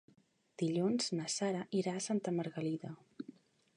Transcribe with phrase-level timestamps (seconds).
[0.61, 2.95] Dilluns na Sara irà a Santa Margalida.